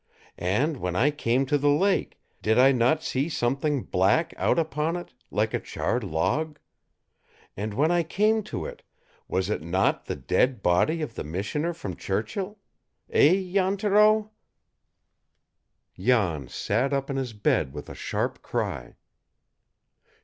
[0.39, 4.95] And when I came to the lake, did I not see something black out upon
[4.95, 6.57] it, like a charred log?
[7.55, 8.81] And when I came to it,
[9.27, 12.57] was it not the dead body of the missioner from Churchill?
[13.11, 14.31] Eh, Jan Thoreau?"
[15.99, 18.95] Jan sat up in his bed with a sharp cry.